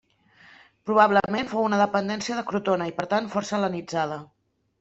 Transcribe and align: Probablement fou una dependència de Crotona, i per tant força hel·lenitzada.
Probablement 0.89 1.51
fou 1.51 1.67
una 1.69 1.79
dependència 1.83 2.39
de 2.39 2.47
Crotona, 2.53 2.91
i 2.93 2.97
per 3.01 3.09
tant 3.15 3.31
força 3.37 3.57
hel·lenitzada. 3.59 4.19